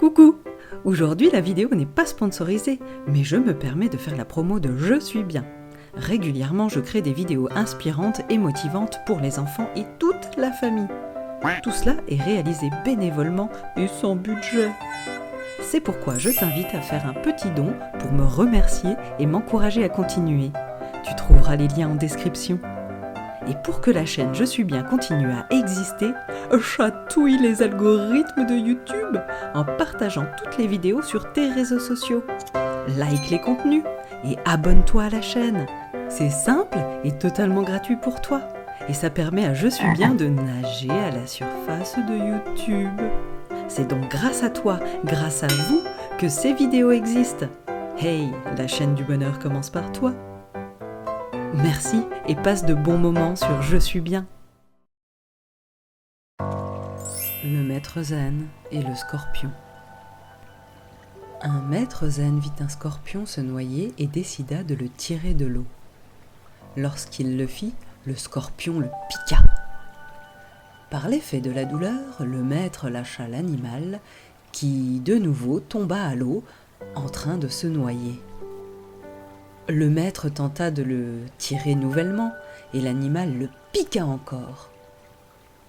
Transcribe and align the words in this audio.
Coucou 0.00 0.38
Aujourd'hui, 0.86 1.28
la 1.30 1.42
vidéo 1.42 1.68
n'est 1.74 1.84
pas 1.84 2.06
sponsorisée, 2.06 2.80
mais 3.06 3.22
je 3.22 3.36
me 3.36 3.52
permets 3.52 3.90
de 3.90 3.98
faire 3.98 4.16
la 4.16 4.24
promo 4.24 4.58
de 4.58 4.74
Je 4.78 4.98
suis 4.98 5.22
bien. 5.22 5.44
Régulièrement, 5.92 6.70
je 6.70 6.80
crée 6.80 7.02
des 7.02 7.12
vidéos 7.12 7.50
inspirantes 7.54 8.22
et 8.30 8.38
motivantes 8.38 9.00
pour 9.04 9.20
les 9.20 9.38
enfants 9.38 9.68
et 9.76 9.84
toute 9.98 10.38
la 10.38 10.52
famille. 10.52 10.88
Tout 11.62 11.70
cela 11.70 11.96
est 12.08 12.16
réalisé 12.16 12.70
bénévolement 12.82 13.50
et 13.76 13.88
sans 13.88 14.16
budget. 14.16 14.70
C'est 15.60 15.80
pourquoi 15.82 16.16
je 16.16 16.30
t'invite 16.30 16.74
à 16.74 16.80
faire 16.80 17.04
un 17.06 17.12
petit 17.12 17.50
don 17.50 17.74
pour 17.98 18.10
me 18.10 18.24
remercier 18.24 18.94
et 19.18 19.26
m'encourager 19.26 19.84
à 19.84 19.90
continuer. 19.90 20.50
Tu 21.04 21.14
trouveras 21.14 21.56
les 21.56 21.68
liens 21.68 21.90
en 21.90 21.94
description. 21.94 22.58
Et 23.50 23.54
pour 23.64 23.80
que 23.80 23.90
la 23.90 24.06
chaîne 24.06 24.32
Je 24.32 24.44
suis 24.44 24.62
bien 24.62 24.84
continue 24.84 25.32
à 25.32 25.44
exister, 25.50 26.12
chatouille 26.60 27.38
les 27.38 27.62
algorithmes 27.62 28.46
de 28.46 28.54
YouTube 28.54 29.18
en 29.54 29.64
partageant 29.64 30.26
toutes 30.38 30.56
les 30.56 30.68
vidéos 30.68 31.02
sur 31.02 31.32
tes 31.32 31.50
réseaux 31.50 31.80
sociaux. 31.80 32.22
Like 32.96 33.28
les 33.28 33.40
contenus 33.40 33.82
et 34.24 34.36
abonne-toi 34.44 35.04
à 35.04 35.10
la 35.10 35.20
chaîne. 35.20 35.66
C'est 36.08 36.30
simple 36.30 36.78
et 37.02 37.10
totalement 37.10 37.62
gratuit 37.62 37.96
pour 37.96 38.20
toi. 38.20 38.40
Et 38.88 38.94
ça 38.94 39.10
permet 39.10 39.44
à 39.44 39.54
Je 39.54 39.66
suis 39.66 39.90
bien 39.94 40.14
de 40.14 40.28
nager 40.28 40.90
à 40.90 41.10
la 41.10 41.26
surface 41.26 41.96
de 41.96 42.14
YouTube. 42.14 43.00
C'est 43.66 43.88
donc 43.88 44.08
grâce 44.08 44.44
à 44.44 44.50
toi, 44.50 44.78
grâce 45.04 45.42
à 45.42 45.48
vous, 45.48 45.82
que 46.18 46.28
ces 46.28 46.52
vidéos 46.52 46.92
existent. 46.92 47.46
Hey, 47.98 48.28
la 48.56 48.68
chaîne 48.68 48.94
du 48.94 49.02
bonheur 49.02 49.40
commence 49.40 49.70
par 49.70 49.90
toi. 49.90 50.14
Merci 51.62 52.02
et 52.26 52.36
passe 52.36 52.64
de 52.64 52.72
bons 52.72 52.96
moments 52.96 53.36
sur 53.36 53.60
Je 53.60 53.76
suis 53.76 54.00
bien. 54.00 54.26
Le 57.44 57.62
maître 57.62 58.00
zen 58.02 58.46
et 58.70 58.80
le 58.80 58.94
scorpion. 58.94 59.50
Un 61.42 61.60
maître 61.60 62.08
zen 62.08 62.38
vit 62.38 62.52
un 62.60 62.68
scorpion 62.70 63.26
se 63.26 63.42
noyer 63.42 63.92
et 63.98 64.06
décida 64.06 64.62
de 64.62 64.74
le 64.74 64.88
tirer 64.88 65.34
de 65.34 65.44
l'eau. 65.44 65.66
Lorsqu'il 66.78 67.36
le 67.36 67.46
fit, 67.46 67.74
le 68.06 68.16
scorpion 68.16 68.80
le 68.80 68.88
piqua. 69.10 69.42
Par 70.88 71.08
l'effet 71.08 71.42
de 71.42 71.50
la 71.50 71.66
douleur, 71.66 72.24
le 72.24 72.42
maître 72.42 72.88
lâcha 72.88 73.28
l'animal 73.28 74.00
qui, 74.52 75.00
de 75.00 75.16
nouveau, 75.16 75.60
tomba 75.60 76.02
à 76.02 76.14
l'eau 76.14 76.42
en 76.94 77.10
train 77.10 77.36
de 77.36 77.48
se 77.48 77.66
noyer. 77.66 78.18
Le 79.70 79.88
maître 79.88 80.28
tenta 80.28 80.72
de 80.72 80.82
le 80.82 81.20
tirer 81.38 81.76
nouvellement, 81.76 82.32
et 82.74 82.80
l'animal 82.80 83.38
le 83.38 83.48
piqua 83.72 84.04
encore. 84.04 84.68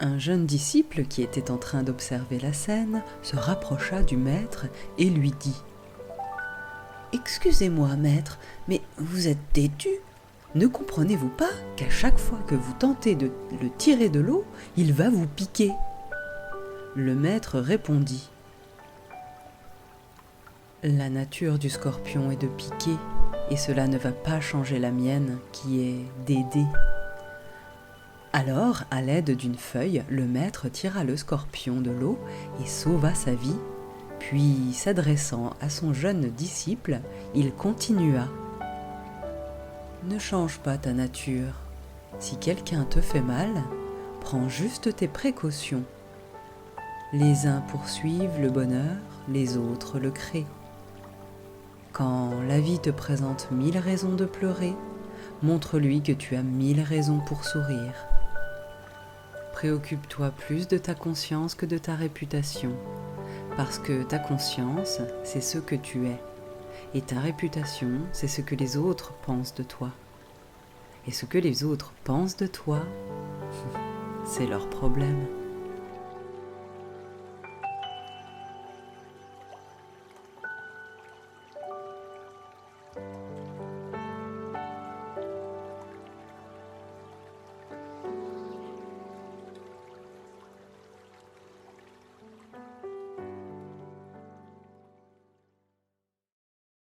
Un 0.00 0.18
jeune 0.18 0.44
disciple 0.44 1.04
qui 1.04 1.22
était 1.22 1.50
en 1.50 1.56
train 1.56 1.82
d'observer 1.82 2.38
la 2.38 2.52
scène 2.52 3.02
se 3.22 3.36
rapprocha 3.36 4.02
du 4.02 4.18
maître 4.18 4.66
et 4.98 5.08
lui 5.08 5.30
dit 5.40 5.56
Excusez-moi, 7.14 7.96
maître, 7.96 8.38
mais 8.68 8.82
vous 8.98 9.28
êtes 9.28 9.52
têtu. 9.54 9.88
Ne 10.54 10.66
comprenez-vous 10.66 11.30
pas 11.30 11.52
qu'à 11.76 11.88
chaque 11.88 12.18
fois 12.18 12.40
que 12.46 12.54
vous 12.54 12.74
tentez 12.74 13.14
de 13.14 13.30
le 13.62 13.70
tirer 13.78 14.10
de 14.10 14.20
l'eau, 14.20 14.44
il 14.76 14.92
va 14.92 15.08
vous 15.08 15.26
piquer? 15.26 15.72
Le 16.94 17.14
maître 17.14 17.58
répondit 17.58 18.28
La 20.82 21.08
nature 21.08 21.58
du 21.58 21.70
scorpion 21.70 22.30
est 22.30 22.42
de 22.42 22.48
piquer 22.48 22.98
et 23.50 23.56
cela 23.56 23.86
ne 23.86 23.98
va 23.98 24.12
pas 24.12 24.40
changer 24.40 24.78
la 24.78 24.90
mienne 24.90 25.38
qui 25.52 25.80
est 25.82 26.04
d'aider. 26.26 26.66
Alors, 28.32 28.82
à 28.90 29.00
l'aide 29.00 29.34
d'une 29.36 29.56
feuille, 29.56 30.02
le 30.10 30.26
maître 30.26 30.68
tira 30.68 31.04
le 31.04 31.16
scorpion 31.16 31.80
de 31.80 31.90
l'eau 31.90 32.18
et 32.62 32.66
sauva 32.66 33.14
sa 33.14 33.32
vie, 33.32 33.56
puis 34.18 34.72
s'adressant 34.74 35.54
à 35.60 35.70
son 35.70 35.94
jeune 35.94 36.28
disciple, 36.28 37.00
il 37.34 37.52
continua. 37.52 38.28
Ne 40.04 40.18
change 40.18 40.58
pas 40.58 40.76
ta 40.76 40.92
nature. 40.92 41.54
Si 42.18 42.36
quelqu'un 42.36 42.84
te 42.84 43.00
fait 43.00 43.20
mal, 43.20 43.50
prends 44.20 44.48
juste 44.48 44.94
tes 44.96 45.08
précautions. 45.08 45.84
Les 47.12 47.46
uns 47.46 47.62
poursuivent 47.68 48.40
le 48.40 48.50
bonheur, 48.50 48.96
les 49.28 49.56
autres 49.56 49.98
le 49.98 50.10
créent. 50.10 50.46
Quand 51.96 52.42
la 52.46 52.60
vie 52.60 52.78
te 52.78 52.90
présente 52.90 53.50
mille 53.50 53.78
raisons 53.78 54.12
de 54.12 54.26
pleurer, 54.26 54.74
montre-lui 55.42 56.02
que 56.02 56.12
tu 56.12 56.36
as 56.36 56.42
mille 56.42 56.82
raisons 56.82 57.20
pour 57.20 57.42
sourire. 57.42 57.94
Préoccupe-toi 59.54 60.30
plus 60.30 60.68
de 60.68 60.76
ta 60.76 60.94
conscience 60.94 61.54
que 61.54 61.64
de 61.64 61.78
ta 61.78 61.94
réputation, 61.94 62.72
parce 63.56 63.78
que 63.78 64.02
ta 64.02 64.18
conscience, 64.18 65.00
c'est 65.24 65.40
ce 65.40 65.56
que 65.56 65.74
tu 65.74 66.06
es, 66.06 66.20
et 66.92 67.00
ta 67.00 67.18
réputation, 67.18 68.00
c'est 68.12 68.28
ce 68.28 68.42
que 68.42 68.54
les 68.54 68.76
autres 68.76 69.14
pensent 69.24 69.54
de 69.54 69.62
toi. 69.62 69.88
Et 71.06 71.12
ce 71.12 71.24
que 71.24 71.38
les 71.38 71.64
autres 71.64 71.94
pensent 72.04 72.36
de 72.36 72.46
toi, 72.46 72.80
c'est 74.26 74.46
leur 74.46 74.68
problème. 74.68 75.24
Bye. 82.96 83.25